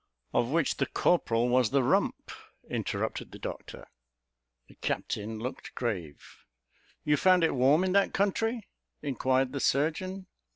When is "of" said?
0.33-0.49